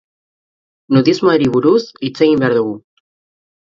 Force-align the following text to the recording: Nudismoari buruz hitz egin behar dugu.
Nudismoari 0.95 1.51
buruz 1.59 1.85
hitz 1.93 2.17
egin 2.29 2.45
behar 2.45 2.61
dugu. 2.63 2.79